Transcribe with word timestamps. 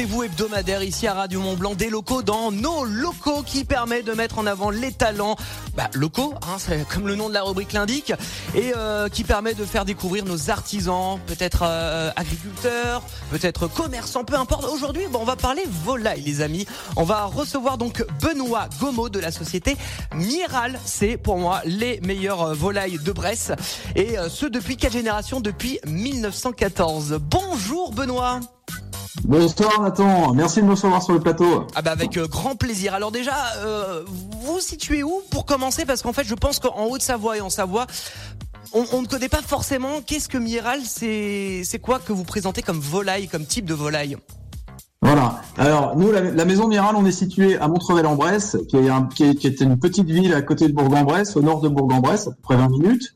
Rendez-vous 0.00 0.22
hebdomadaire 0.22 0.82
ici 0.82 1.06
à 1.06 1.12
Radio 1.12 1.42
Mont 1.42 1.56
Blanc, 1.56 1.74
des 1.74 1.90
locaux 1.90 2.22
dans 2.22 2.50
nos 2.50 2.84
locaux 2.84 3.42
qui 3.42 3.66
permet 3.66 4.00
de 4.02 4.14
mettre 4.14 4.38
en 4.38 4.46
avant 4.46 4.70
les 4.70 4.92
talents 4.92 5.36
bah, 5.76 5.90
locaux, 5.92 6.32
hein, 6.40 6.56
comme 6.88 7.06
le 7.06 7.16
nom 7.16 7.28
de 7.28 7.34
la 7.34 7.42
rubrique 7.42 7.74
l'indique, 7.74 8.14
et 8.54 8.72
euh, 8.74 9.10
qui 9.10 9.24
permet 9.24 9.52
de 9.52 9.62
faire 9.66 9.84
découvrir 9.84 10.24
nos 10.24 10.48
artisans, 10.48 11.18
peut-être 11.26 11.64
euh, 11.64 12.10
agriculteurs, 12.16 13.02
peut-être 13.30 13.66
commerçants, 13.66 14.24
peu 14.24 14.36
importe. 14.36 14.64
Aujourd'hui, 14.72 15.02
on 15.12 15.24
va 15.24 15.36
parler 15.36 15.64
volaille, 15.84 16.22
les 16.22 16.40
amis. 16.40 16.64
On 16.96 17.04
va 17.04 17.26
recevoir 17.26 17.76
donc 17.76 18.02
Benoît 18.22 18.70
Gomo 18.80 19.10
de 19.10 19.18
la 19.18 19.30
société 19.30 19.76
Miral. 20.14 20.80
C'est 20.86 21.18
pour 21.18 21.36
moi 21.36 21.60
les 21.66 22.00
meilleurs 22.00 22.40
euh, 22.40 22.54
volailles 22.54 22.98
de 23.04 23.12
Bresse, 23.12 23.52
et 23.96 24.18
euh, 24.18 24.30
ce 24.30 24.46
depuis 24.46 24.78
quelle 24.78 24.92
génération 24.92 25.40
Depuis 25.40 25.78
1914. 25.84 27.18
Bonjour 27.20 27.92
Benoît. 27.92 28.40
Bonsoir 29.24 29.80
Nathan, 29.82 30.34
merci 30.34 30.60
de 30.60 30.66
me 30.66 30.72
recevoir 30.72 31.02
sur 31.02 31.14
le 31.14 31.20
plateau. 31.20 31.66
Ah 31.74 31.82
bah 31.82 31.90
avec 31.90 32.16
euh, 32.16 32.26
grand 32.28 32.54
plaisir. 32.56 32.94
Alors 32.94 33.10
déjà, 33.10 33.34
euh, 33.58 34.04
vous 34.06 34.54
vous 34.54 34.60
situez 34.60 35.02
où 35.02 35.22
pour 35.30 35.46
commencer? 35.46 35.84
Parce 35.84 36.02
qu'en 36.02 36.12
fait, 36.12 36.24
je 36.24 36.34
pense 36.34 36.58
qu'en 36.58 36.86
Haute-Savoie 36.86 37.38
et 37.38 37.40
en 37.40 37.50
Savoie, 37.50 37.86
on, 38.72 38.84
on 38.92 39.02
ne 39.02 39.06
connaît 39.06 39.28
pas 39.28 39.42
forcément. 39.42 40.00
Qu'est-ce 40.06 40.28
que 40.28 40.38
Miral 40.38 40.80
C'est 40.84 41.78
quoi 41.82 41.98
que 41.98 42.12
vous 42.12 42.24
présentez 42.24 42.62
comme 42.62 42.78
volaille, 42.78 43.28
comme 43.28 43.44
type 43.44 43.64
de 43.64 43.74
volaille? 43.74 44.16
Voilà. 45.02 45.40
Alors 45.56 45.96
nous, 45.96 46.12
la, 46.12 46.20
la 46.20 46.44
maison 46.44 46.68
Miral, 46.68 46.94
on 46.94 47.04
est 47.06 47.12
situé 47.12 47.58
à 47.58 47.68
Montrevel-en-Bresse, 47.68 48.58
qui 48.68 48.76
est, 48.76 48.88
un, 48.88 49.04
qui, 49.06 49.34
qui 49.34 49.46
est 49.46 49.60
une 49.60 49.78
petite 49.78 50.06
ville 50.06 50.34
à 50.34 50.42
côté 50.42 50.68
de 50.68 50.72
Bourg-en-Bresse, 50.72 51.36
au 51.36 51.42
nord 51.42 51.60
de 51.60 51.68
Bourg-en-Bresse, 51.68 52.28
à 52.28 52.30
peu 52.30 52.42
près 52.42 52.56
20 52.56 52.68
minutes. 52.68 53.14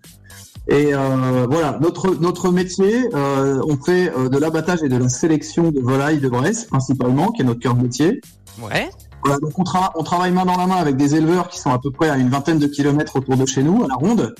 Et 0.66 0.94
euh, 0.94 1.46
voilà, 1.48 1.78
notre 1.80 2.14
notre 2.20 2.50
métier, 2.50 3.08
euh, 3.14 3.60
on 3.66 3.76
fait 3.76 4.10
euh, 4.16 4.30
de 4.30 4.38
l'abattage 4.38 4.82
et 4.82 4.88
de 4.88 4.96
la 4.96 5.10
sélection 5.10 5.70
de 5.70 5.80
volailles 5.80 6.20
de 6.20 6.28
Bresse 6.28 6.64
principalement, 6.64 7.32
qui 7.32 7.42
est 7.42 7.44
notre 7.44 7.60
cœur 7.60 7.74
de 7.74 7.82
métier. 7.82 8.20
Ouais. 8.62 8.88
Voilà, 9.22 9.38
donc 9.40 9.58
on, 9.58 9.62
tra- 9.62 9.90
on 9.94 10.02
travaille 10.02 10.32
main 10.32 10.46
dans 10.46 10.56
la 10.56 10.66
main 10.66 10.76
avec 10.76 10.96
des 10.96 11.16
éleveurs 11.16 11.48
qui 11.48 11.58
sont 11.58 11.70
à 11.70 11.78
peu 11.78 11.90
près 11.90 12.08
à 12.08 12.16
une 12.16 12.28
vingtaine 12.28 12.58
de 12.58 12.66
kilomètres 12.66 13.16
autour 13.16 13.36
de 13.36 13.46
chez 13.46 13.62
nous, 13.62 13.84
à 13.84 13.88
la 13.88 13.94
ronde. 13.94 14.34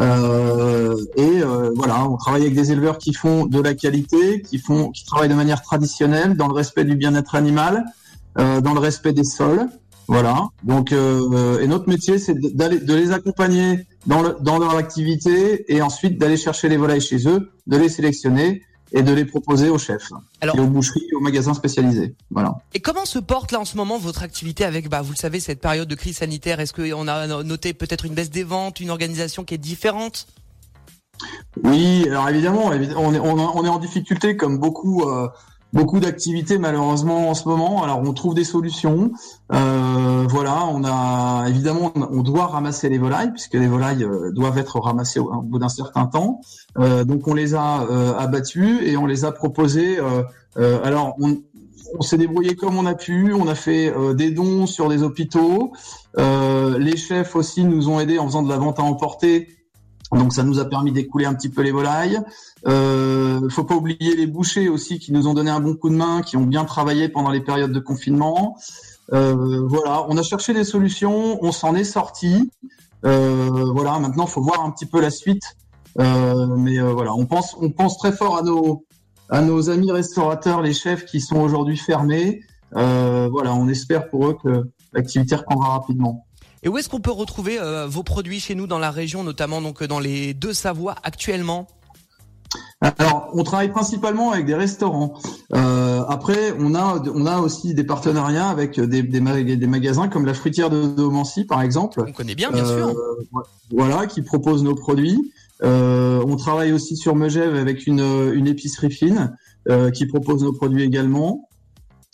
Euh, 0.00 0.96
et 1.16 1.42
euh, 1.42 1.70
voilà, 1.74 2.08
on 2.08 2.16
travaille 2.16 2.42
avec 2.42 2.54
des 2.54 2.72
éleveurs 2.72 2.98
qui 2.98 3.12
font 3.12 3.44
de 3.46 3.60
la 3.60 3.74
qualité, 3.74 4.42
qui 4.42 4.58
font, 4.58 4.90
qui 4.90 5.04
travaillent 5.04 5.28
de 5.28 5.34
manière 5.34 5.60
traditionnelle, 5.62 6.34
dans 6.34 6.48
le 6.48 6.54
respect 6.54 6.84
du 6.84 6.96
bien-être 6.96 7.34
animal, 7.34 7.84
euh, 8.38 8.60
dans 8.60 8.72
le 8.72 8.80
respect 8.80 9.12
des 9.12 9.24
sols. 9.24 9.68
Voilà. 10.08 10.48
Donc, 10.64 10.92
euh, 10.92 11.60
et 11.60 11.66
notre 11.66 11.88
métier, 11.88 12.18
c'est 12.18 12.34
d'aller, 12.34 12.78
de 12.80 12.94
les 12.94 13.12
accompagner 13.12 13.86
dans, 14.06 14.22
le, 14.22 14.36
dans 14.40 14.58
leur 14.58 14.74
activité, 14.76 15.64
et 15.72 15.80
ensuite 15.80 16.18
d'aller 16.18 16.36
chercher 16.36 16.68
les 16.68 16.76
volailles 16.76 17.00
chez 17.00 17.26
eux, 17.28 17.50
de 17.66 17.76
les 17.76 17.88
sélectionner 17.88 18.62
et 18.94 19.02
de 19.02 19.12
les 19.14 19.24
proposer 19.24 19.70
aux 19.70 19.78
chefs, 19.78 20.10
Alors- 20.42 20.54
et 20.56 20.60
aux 20.60 20.66
boucheries, 20.66 21.06
et 21.10 21.14
aux 21.14 21.20
magasins 21.20 21.54
spécialisés. 21.54 22.14
Voilà. 22.30 22.56
Et 22.74 22.80
comment 22.80 23.06
se 23.06 23.18
porte 23.18 23.50
là 23.52 23.60
en 23.60 23.64
ce 23.64 23.76
moment 23.76 23.96
votre 23.98 24.22
activité 24.22 24.64
avec, 24.64 24.90
bah, 24.90 25.00
vous 25.00 25.12
le 25.12 25.16
savez, 25.16 25.40
cette 25.40 25.60
période 25.60 25.88
de 25.88 25.94
crise 25.94 26.18
sanitaire? 26.18 26.60
Est-ce 26.60 26.74
qu'on 26.74 27.08
a 27.08 27.42
noté 27.42 27.72
peut-être 27.72 28.04
une 28.04 28.12
baisse 28.14 28.30
des 28.30 28.44
ventes, 28.44 28.80
une 28.80 28.90
organisation 28.90 29.44
qui 29.44 29.54
est 29.54 29.58
différente? 29.58 30.26
Oui, 31.62 32.04
alors 32.08 32.28
évidemment, 32.28 32.72
évi- 32.72 32.92
on 32.96 33.14
est, 33.14 33.18
on, 33.20 33.38
est- 33.38 33.50
on 33.54 33.64
est 33.64 33.68
en 33.68 33.78
difficulté 33.78 34.36
comme 34.36 34.58
beaucoup, 34.58 35.08
euh, 35.08 35.28
beaucoup 35.72 36.00
d'activités 36.00 36.58
malheureusement 36.58 37.30
en 37.30 37.34
ce 37.34 37.48
moment. 37.48 37.82
Alors 37.82 38.00
on 38.00 38.12
trouve 38.12 38.34
des 38.34 38.44
solutions. 38.44 39.12
Euh, 39.52 40.26
voilà, 40.28 40.66
on 40.66 40.84
a 40.84 41.46
évidemment, 41.48 41.92
on 41.94 42.22
doit 42.22 42.46
ramasser 42.46 42.88
les 42.88 42.98
volailles 42.98 43.30
puisque 43.30 43.54
les 43.54 43.66
volailles 43.66 44.04
euh, 44.04 44.30
doivent 44.32 44.58
être 44.58 44.78
ramassées 44.80 45.20
au, 45.20 45.42
bout 45.42 45.58
d'un 45.58 45.68
certain 45.68 46.06
temps. 46.06 46.40
Euh, 46.78 47.04
donc 47.04 47.26
on 47.26 47.34
les 47.34 47.54
a 47.54 47.82
euh, 47.82 48.14
abattues 48.16 48.86
et 48.86 48.96
on 48.96 49.06
les 49.06 49.24
a 49.24 49.32
proposées. 49.32 49.98
euh, 49.98 50.22
euh, 50.58 50.80
alors 50.84 51.14
on, 51.18 51.38
on 51.98 52.02
s'est 52.02 52.18
débrouillé 52.18 52.56
comme 52.56 52.76
on 52.76 52.86
a 52.86 52.94
pu. 52.94 53.32
On 53.32 53.48
a 53.48 53.54
fait 53.54 53.92
des 54.14 54.30
dons 54.30 54.66
sur 54.66 54.88
des 54.88 55.02
hôpitaux. 55.02 55.72
Les 56.16 56.96
chefs 56.96 57.36
aussi 57.36 57.64
nous 57.64 57.90
ont 57.90 58.00
aidés 58.00 58.18
en 58.18 58.26
faisant 58.26 58.42
de 58.42 58.48
la 58.48 58.56
vente 58.56 58.78
à 58.78 58.82
emporter. 58.82 59.48
Donc 60.12 60.32
ça 60.32 60.42
nous 60.42 60.58
a 60.58 60.64
permis 60.64 60.92
d'écouler 60.92 61.24
un 61.24 61.34
petit 61.34 61.48
peu 61.48 61.62
les 61.62 61.72
volailles. 61.72 62.20
Euh, 62.66 63.48
faut 63.48 63.64
pas 63.64 63.74
oublier 63.74 64.14
les 64.16 64.26
bouchers 64.26 64.68
aussi 64.68 64.98
qui 64.98 65.12
nous 65.12 65.26
ont 65.26 65.34
donné 65.34 65.50
un 65.50 65.60
bon 65.60 65.74
coup 65.74 65.90
de 65.90 65.96
main, 65.96 66.22
qui 66.22 66.36
ont 66.36 66.44
bien 66.44 66.64
travaillé 66.64 67.08
pendant 67.08 67.30
les 67.30 67.40
périodes 67.40 67.72
de 67.72 67.80
confinement. 67.80 68.56
Euh, 69.12 69.66
voilà, 69.66 70.06
on 70.08 70.16
a 70.16 70.22
cherché 70.22 70.54
des 70.54 70.64
solutions, 70.64 71.38
on 71.42 71.52
s'en 71.52 71.74
est 71.74 71.84
sorti. 71.84 72.50
Euh, 73.04 73.64
voilà, 73.74 73.98
maintenant 73.98 74.26
faut 74.26 74.42
voir 74.42 74.64
un 74.64 74.70
petit 74.70 74.86
peu 74.86 75.00
la 75.00 75.10
suite. 75.10 75.56
Euh, 75.98 76.46
mais 76.56 76.78
euh, 76.78 76.92
voilà, 76.92 77.14
on 77.14 77.26
pense, 77.26 77.56
on 77.60 77.70
pense 77.70 77.98
très 77.98 78.12
fort 78.12 78.38
à 78.38 78.42
nos, 78.42 78.84
à 79.28 79.42
nos 79.42 79.70
amis 79.70 79.92
restaurateurs, 79.92 80.62
les 80.62 80.72
chefs 80.72 81.04
qui 81.04 81.20
sont 81.20 81.40
aujourd'hui 81.40 81.76
fermés. 81.76 82.42
Euh, 82.76 83.28
voilà, 83.30 83.54
on 83.54 83.68
espère 83.68 84.08
pour 84.08 84.28
eux 84.28 84.36
que 84.42 84.70
l'activité 84.92 85.34
reprendra 85.34 85.70
rapidement. 85.70 86.26
Et 86.62 86.68
où 86.68 86.78
est-ce 86.78 86.88
qu'on 86.88 87.00
peut 87.00 87.10
retrouver 87.10 87.58
euh, 87.60 87.86
vos 87.86 88.02
produits 88.02 88.38
chez 88.40 88.54
nous 88.54 88.66
dans 88.66 88.78
la 88.78 88.90
région, 88.90 89.24
notamment 89.24 89.60
donc 89.60 89.82
dans 89.82 89.98
les 89.98 90.32
deux 90.34 90.52
Savoies 90.52 90.94
actuellement? 91.02 91.66
Alors, 92.82 93.30
on 93.32 93.44
travaille 93.44 93.70
principalement 93.70 94.30
avec 94.30 94.44
des 94.44 94.54
restaurants. 94.54 95.14
Euh, 95.54 96.02
après, 96.08 96.52
on 96.58 96.74
a 96.74 97.02
on 97.14 97.24
a 97.26 97.38
aussi 97.38 97.72
des 97.74 97.82
partenariats 97.84 98.48
avec 98.48 98.78
des, 98.78 99.02
des, 99.02 99.20
ma- 99.20 99.42
des 99.42 99.66
magasins 99.66 100.08
comme 100.08 100.26
la 100.26 100.34
fruitière 100.34 100.68
de 100.68 100.84
Domancy, 100.86 101.44
par 101.44 101.62
exemple. 101.62 102.04
On 102.06 102.12
connaît 102.12 102.34
bien, 102.34 102.50
bien 102.50 102.64
Euh, 102.64 102.88
sûr. 102.88 102.94
Voilà, 103.70 104.06
qui 104.06 104.20
proposent 104.22 104.62
nos 104.62 104.74
produits. 104.74 105.32
Euh, 105.62 106.22
on 106.26 106.36
travaille 106.36 106.72
aussi 106.72 106.96
sur 106.96 107.16
Megève 107.16 107.54
avec 107.54 107.86
une, 107.86 108.00
une 108.34 108.46
épicerie 108.48 108.90
fine 108.90 109.34
euh, 109.70 109.90
qui 109.90 110.06
propose 110.06 110.42
nos 110.42 110.52
produits 110.52 110.82
également. 110.82 111.48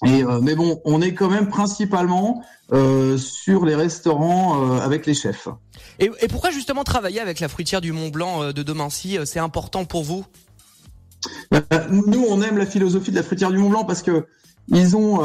Et 0.07 0.23
euh, 0.23 0.41
mais 0.41 0.55
bon, 0.55 0.81
on 0.85 1.03
est 1.03 1.13
quand 1.13 1.29
même 1.29 1.49
principalement 1.49 2.45
euh, 2.73 3.19
sur 3.19 3.65
les 3.65 3.75
restaurants 3.75 4.77
euh, 4.77 4.79
avec 4.81 5.07
les 5.07 5.15
chefs. 5.15 5.49
Et, 5.99 6.11
et 6.21 6.29
pourquoi 6.29 6.51
justement 6.51 6.85
travailler 6.85 7.21
avec 7.21 7.41
la 7.41 7.49
fruitière 7.49 7.81
du 7.81 7.93
Mont 7.93 8.09
Blanc 8.09 8.53
de 8.53 8.63
Domancy 8.63 9.19
euh, 9.19 9.25
C'est 9.25 9.41
important 9.41 9.85
pour 9.85 10.05
vous? 10.05 10.25
Nous, 11.91 12.25
on 12.29 12.41
aime 12.43 12.59
la 12.59 12.67
philosophie 12.67 13.11
de 13.11 13.17
la 13.17 13.25
fruitière 13.25 13.51
du 13.51 13.59
Mont 13.59 13.71
Blanc 13.71 13.85
parce 13.85 14.03
que 14.03 14.27
ils 14.69 14.97
ont 14.97 15.21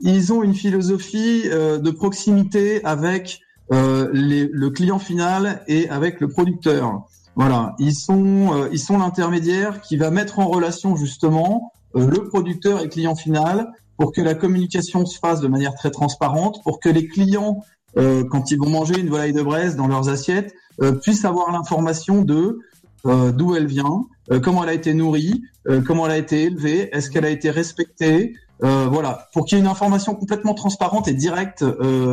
ils 0.00 0.32
ont 0.32 0.42
une 0.42 0.54
philosophie 0.54 1.42
de 1.44 1.90
proximité 1.90 2.82
avec 2.84 3.40
les- 3.70 4.48
le 4.50 4.70
client 4.70 4.98
final 4.98 5.62
et 5.68 5.90
avec 5.90 6.20
le 6.20 6.28
producteur. 6.28 7.02
Voilà, 7.34 7.74
ils 7.78 7.94
sont 7.94 8.68
ils 8.72 8.78
sont 8.78 8.96
l'intermédiaire 8.98 9.82
qui 9.82 9.98
va 9.98 10.10
mettre 10.10 10.38
en 10.38 10.46
relation 10.46 10.96
justement 10.96 11.72
le 11.94 12.28
producteur 12.28 12.82
et 12.82 12.88
client 12.88 13.14
final 13.14 13.72
pour 13.96 14.12
que 14.12 14.20
la 14.20 14.34
communication 14.34 15.06
se 15.06 15.18
fasse 15.18 15.40
de 15.40 15.48
manière 15.48 15.74
très 15.74 15.90
transparente, 15.90 16.62
pour 16.62 16.80
que 16.80 16.88
les 16.88 17.06
clients 17.06 17.62
euh, 17.96 18.24
quand 18.24 18.50
ils 18.50 18.58
vont 18.58 18.68
manger 18.68 18.98
une 18.98 19.08
volaille 19.08 19.32
de 19.32 19.42
braise 19.42 19.76
dans 19.76 19.88
leurs 19.88 20.08
assiettes 20.08 20.54
euh, 20.82 20.92
puissent 20.92 21.24
avoir 21.24 21.50
l'information 21.50 22.22
de 22.22 22.58
euh, 23.06 23.32
d'où 23.32 23.54
elle 23.54 23.66
vient, 23.66 24.06
comment 24.42 24.64
elle 24.64 24.70
a 24.70 24.74
été 24.74 24.92
nourrie, 24.92 25.44
comment 25.86 26.06
elle 26.06 26.12
a 26.12 26.18
été 26.18 26.42
élevée, 26.42 26.88
est-ce 26.92 27.08
qu'elle 27.10 27.24
a 27.24 27.30
été 27.30 27.48
respectée, 27.50 28.34
voilà, 28.58 29.28
pour 29.32 29.44
qu'il 29.44 29.56
y 29.56 29.60
ait 29.60 29.64
une 29.64 29.70
information 29.70 30.16
complètement 30.16 30.54
transparente 30.54 31.06
et 31.06 31.12
directe 31.12 31.64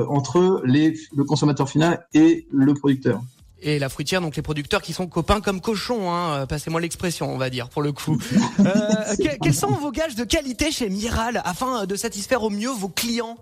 entre 0.10 0.62
les, 0.64 0.94
le 1.16 1.24
consommateur 1.24 1.68
final 1.68 2.06
et 2.14 2.46
le 2.52 2.76
producteur. 2.76 3.20
Et 3.66 3.80
la 3.80 3.88
fruitière, 3.88 4.20
donc 4.20 4.36
les 4.36 4.42
producteurs 4.42 4.82
qui 4.82 4.92
sont 4.92 5.08
copains 5.08 5.40
comme 5.40 5.62
cochons, 5.62 6.12
hein, 6.12 6.34
euh, 6.34 6.46
passez-moi 6.46 6.82
l'expression, 6.82 7.34
on 7.34 7.38
va 7.38 7.50
dire, 7.50 7.70
pour 7.70 7.82
le 7.82 7.92
coup. 7.94 8.18
Euh, 8.60 9.16
que- 9.18 9.38
quels 9.42 9.54
sont 9.54 9.72
vos 9.72 9.92
gages 9.92 10.16
de 10.16 10.24
qualité 10.26 10.70
chez 10.72 10.90
Miral 10.90 11.42
afin 11.46 11.86
de 11.86 11.96
satisfaire 11.96 12.44
au 12.44 12.50
mieux 12.50 12.70
vos 12.70 12.90
clients? 12.90 13.38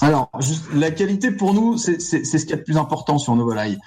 Alors, 0.00 0.30
juste, 0.40 0.64
la 0.74 0.90
qualité 0.92 1.30
pour 1.32 1.52
nous, 1.54 1.76
c'est 1.76 1.98
ce 2.00 2.16
qu'il 2.36 2.50
y 2.50 2.52
a 2.52 2.56
de 2.56 2.62
plus 2.62 2.76
important 2.76 3.18
sur 3.18 3.34
nos 3.34 3.44
volailles. 3.44 3.78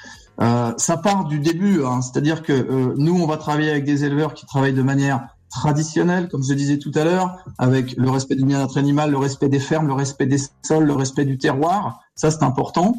Euh, 0.41 0.73
ça 0.77 0.97
part 0.97 1.25
du 1.25 1.39
début, 1.39 1.83
hein, 1.83 2.01
c'est-à-dire 2.01 2.43
que 2.43 2.51
euh, 2.53 2.93
nous, 2.97 3.15
on 3.21 3.25
va 3.27 3.37
travailler 3.37 3.69
avec 3.71 3.85
des 3.85 4.03
éleveurs 4.03 4.33
qui 4.33 4.45
travaillent 4.45 4.73
de 4.73 4.81
manière 4.81 5.27
traditionnelle, 5.49 6.29
comme 6.29 6.43
je 6.43 6.53
disais 6.53 6.77
tout 6.79 6.91
à 6.95 7.03
l'heure, 7.03 7.37
avec 7.57 7.95
le 7.97 8.09
respect 8.09 8.35
du 8.35 8.45
bien-être 8.45 8.77
animal, 8.77 9.11
le 9.11 9.17
respect 9.17 9.49
des 9.49 9.59
fermes, 9.59 9.87
le 9.87 9.93
respect 9.93 10.25
des 10.25 10.39
sols, 10.63 10.85
le 10.85 10.93
respect 10.93 11.25
du 11.25 11.37
terroir. 11.37 11.99
Ça, 12.15 12.31
c'est 12.31 12.43
important. 12.43 12.95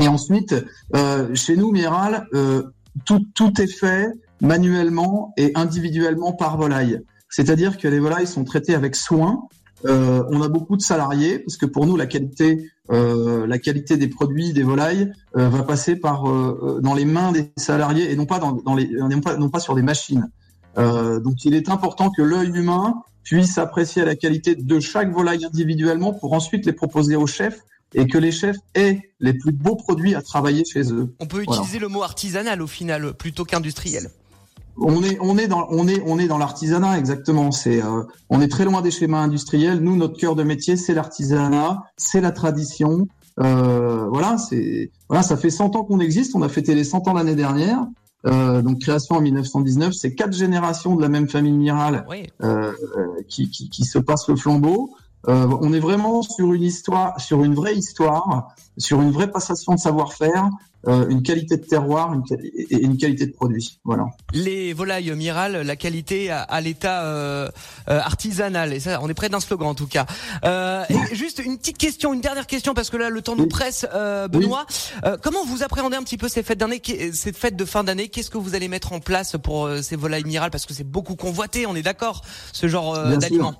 Et 0.00 0.08
ensuite, 0.08 0.54
euh, 0.94 1.34
chez 1.34 1.56
nous, 1.56 1.70
Miral, 1.72 2.26
euh, 2.34 2.62
tout, 3.04 3.24
tout 3.34 3.60
est 3.60 3.66
fait 3.66 4.08
manuellement 4.40 5.32
et 5.36 5.52
individuellement 5.54 6.32
par 6.32 6.56
volaille. 6.56 7.00
C'est-à-dire 7.28 7.78
que 7.78 7.88
les 7.88 7.98
volailles 7.98 8.26
sont 8.26 8.44
traitées 8.44 8.74
avec 8.74 8.94
soin. 8.94 9.42
Euh, 9.84 10.22
on 10.30 10.42
a 10.42 10.48
beaucoup 10.48 10.76
de 10.76 10.82
salariés 10.82 11.38
parce 11.38 11.56
que 11.56 11.66
pour 11.66 11.86
nous, 11.86 11.96
la 11.96 12.06
qualité, 12.06 12.70
euh, 12.90 13.46
la 13.46 13.58
qualité 13.58 13.96
des 13.96 14.08
produits, 14.08 14.52
des 14.52 14.62
volailles, 14.62 15.12
euh, 15.36 15.48
va 15.48 15.62
passer 15.62 15.96
par 15.96 16.28
euh, 16.28 16.80
dans 16.82 16.94
les 16.94 17.04
mains 17.04 17.32
des 17.32 17.50
salariés 17.56 18.10
et 18.10 18.16
non 18.16 18.26
pas 18.26 18.38
dans, 18.38 18.74
les, 18.74 18.88
non 18.88 19.20
pas, 19.20 19.36
non 19.36 19.48
pas 19.48 19.60
sur 19.60 19.74
des 19.74 19.82
machines. 19.82 20.28
Donc, 20.76 21.46
il 21.46 21.54
est 21.54 21.70
important 21.70 22.10
que 22.10 22.20
l'œil 22.20 22.50
humain 22.50 22.96
puisse 23.22 23.56
apprécier 23.56 24.04
la 24.04 24.14
qualité 24.14 24.54
de 24.54 24.78
chaque 24.78 25.10
volaille 25.10 25.46
individuellement 25.46 26.12
pour 26.12 26.34
ensuite 26.34 26.66
les 26.66 26.74
proposer 26.74 27.16
au 27.16 27.26
chef 27.26 27.62
et 27.94 28.06
que 28.06 28.18
les 28.18 28.32
chefs 28.32 28.56
aient 28.74 29.00
les 29.20 29.34
plus 29.34 29.52
beaux 29.52 29.76
produits 29.76 30.14
à 30.14 30.22
travailler 30.22 30.64
chez 30.64 30.92
eux. 30.92 31.14
On 31.20 31.26
peut 31.26 31.42
utiliser 31.42 31.78
le 31.78 31.88
mot 31.88 32.02
artisanal 32.02 32.60
au 32.62 32.66
final 32.66 33.14
plutôt 33.14 33.44
qu'industriel. 33.44 34.10
On 34.78 35.02
est 35.02 35.16
on 35.20 35.38
est 35.38 35.48
dans 35.48 35.66
on 35.70 35.88
est 35.88 36.02
on 36.04 36.18
est 36.18 36.26
dans 36.26 36.36
l'artisanat 36.36 36.98
exactement. 36.98 37.50
C'est 37.50 37.82
euh, 37.82 38.02
on 38.28 38.42
est 38.42 38.48
très 38.48 38.66
loin 38.66 38.82
des 38.82 38.90
schémas 38.90 39.20
industriels. 39.20 39.80
Nous 39.80 39.96
notre 39.96 40.18
cœur 40.18 40.34
de 40.34 40.42
métier 40.42 40.76
c'est 40.76 40.92
l'artisanat, 40.92 41.82
c'est 41.96 42.20
la 42.20 42.30
tradition. 42.30 43.08
Euh, 43.40 44.06
voilà 44.08 44.36
c'est 44.36 44.90
voilà 45.08 45.22
ça 45.22 45.38
fait 45.38 45.50
100 45.50 45.76
ans 45.76 45.84
qu'on 45.84 46.00
existe. 46.00 46.34
On 46.34 46.42
a 46.42 46.48
fêté 46.50 46.74
les 46.74 46.84
100 46.84 47.08
ans 47.08 47.14
l'année 47.14 47.36
dernière. 47.36 47.86
Euh, 48.26 48.60
donc 48.60 48.80
création 48.80 49.16
en 49.16 49.20
1919, 49.20 49.92
c'est 49.92 50.14
quatre 50.14 50.32
générations 50.32 50.96
de 50.96 51.02
la 51.02 51.08
même 51.08 51.28
famille 51.28 51.52
Miral 51.52 52.04
euh, 52.42 52.72
qui, 53.28 53.50
qui, 53.50 53.68
qui, 53.68 53.84
se 53.84 53.98
passent 53.98 54.28
le 54.28 54.36
flambeau. 54.36 54.90
Euh, 55.28 55.48
on 55.60 55.72
est 55.72 55.80
vraiment 55.80 56.22
sur 56.22 56.52
une 56.52 56.62
histoire, 56.62 57.20
sur 57.20 57.42
une 57.42 57.54
vraie 57.54 57.74
histoire, 57.74 58.54
sur 58.78 59.00
une 59.00 59.10
vraie 59.10 59.30
passation 59.30 59.74
de 59.74 59.80
savoir-faire, 59.80 60.50
euh, 60.86 61.08
une 61.08 61.22
qualité 61.22 61.56
de 61.56 61.64
terroir 61.64 62.12
une, 62.12 62.22
et 62.70 62.80
une 62.80 62.96
qualité 62.96 63.26
de 63.26 63.32
produit. 63.32 63.80
Voilà. 63.84 64.06
Les 64.32 64.72
volailles 64.72 65.10
Miral, 65.16 65.62
la 65.62 65.74
qualité 65.74 66.30
à, 66.30 66.60
l'état 66.60 67.02
euh, 67.06 67.48
artisanal. 67.88 68.72
Et 68.72 68.78
ça, 68.78 69.00
on 69.02 69.08
est 69.08 69.14
près 69.14 69.28
d'un 69.28 69.40
slogan 69.40 69.68
en 69.68 69.74
tout 69.74 69.88
cas. 69.88 70.06
et 70.44 71.14
juste 71.14 71.42
une 71.44 71.58
petite 71.58 71.78
question, 71.78 72.14
une 72.14 72.20
dernière 72.20 72.46
question 72.46 72.72
parce 72.72 72.90
que 72.90 72.96
là 72.96 73.10
le 73.10 73.20
temps 73.20 73.34
nous 73.34 73.48
presse. 73.48 73.84
Benoît, 74.30 74.66
comment 75.22 75.44
vous 75.44 75.64
appréhendez 75.64 75.96
un 75.96 76.02
petit 76.02 76.18
peu 76.18 76.28
ces 76.28 76.44
fêtes 76.44 76.58
d'année, 76.58 76.80
ces 77.12 77.32
fêtes 77.32 77.56
de 77.56 77.64
fin 77.64 77.82
d'année? 77.82 78.08
Qu'est-ce 78.08 78.30
que 78.30 78.38
vous 78.38 78.54
allez 78.54 78.68
mettre 78.68 78.92
en 78.92 79.00
place 79.00 79.36
pour 79.42 79.68
ces 79.82 79.96
volailles 79.96 80.24
Miral 80.24 80.50
parce 80.50 80.66
que 80.66 80.74
c'est 80.74 80.88
beaucoup 80.88 81.16
convoité, 81.16 81.66
on 81.66 81.74
est 81.74 81.82
d'accord, 81.82 82.22
ce 82.52 82.68
genre 82.68 82.96
d'aliments. 83.16 83.56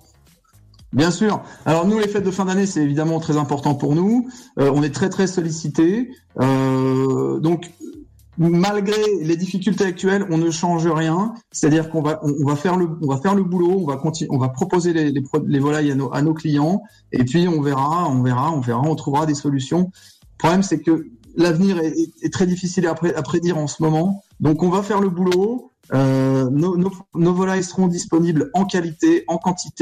Bien 0.92 1.10
sûr. 1.10 1.42
Alors 1.64 1.86
nous, 1.86 1.98
les 1.98 2.08
fêtes 2.08 2.24
de 2.24 2.30
fin 2.30 2.44
d'année, 2.44 2.66
c'est 2.66 2.82
évidemment 2.82 3.20
très 3.20 3.36
important 3.36 3.74
pour 3.74 3.94
nous. 3.94 4.28
Euh, 4.58 4.70
on 4.74 4.82
est 4.82 4.94
très 4.94 5.08
très 5.08 5.26
sollicité. 5.26 6.10
Euh, 6.40 7.38
donc 7.40 7.70
malgré 8.38 8.96
les 9.22 9.36
difficultés 9.36 9.84
actuelles, 9.84 10.26
on 10.30 10.38
ne 10.38 10.50
change 10.50 10.86
rien. 10.86 11.34
C'est-à-dire 11.52 11.90
qu'on 11.90 12.02
va 12.02 12.20
on, 12.22 12.46
va 12.46 12.56
faire 12.56 12.76
le 12.76 12.88
on 13.02 13.08
va 13.08 13.16
faire 13.18 13.34
le 13.34 13.42
boulot, 13.42 13.78
on 13.80 13.86
va 13.86 13.96
continuer, 13.96 14.30
on 14.32 14.38
va 14.38 14.48
proposer 14.48 14.92
les, 14.92 15.10
les, 15.10 15.22
les 15.46 15.58
volailles 15.58 15.90
à 16.12 16.22
nos, 16.22 16.34
clients, 16.34 16.82
et 17.12 17.24
puis 17.24 17.48
on 17.48 17.60
verra, 17.60 18.08
on 18.08 18.22
verra, 18.22 18.52
on 18.52 18.60
verra, 18.60 18.82
on 18.82 18.94
trouvera 18.94 19.26
des 19.26 19.34
solutions. 19.34 19.90
Le 20.22 20.38
problème, 20.38 20.62
c'est 20.62 20.80
que 20.80 21.08
l'avenir 21.36 21.78
est, 21.78 22.32
très 22.32 22.46
difficile 22.46 22.86
à, 22.86 22.94
prédire 22.94 23.58
en 23.58 23.66
ce 23.66 23.82
moment. 23.82 24.22
Donc 24.40 24.62
on 24.62 24.68
va 24.68 24.82
faire 24.82 25.00
le 25.00 25.08
boulot. 25.08 25.72
Euh, 25.94 26.50
nos 26.50 27.32
volailles 27.32 27.62
seront 27.62 27.86
disponibles 27.86 28.50
en 28.54 28.64
qualité, 28.64 29.24
en 29.28 29.38
quantité. 29.38 29.74